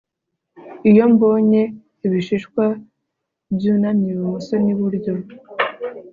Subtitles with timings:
[0.89, 1.61] iyo mbonye
[2.05, 2.63] ibishishwa
[3.55, 5.13] byunamye ibumoso n'iburyo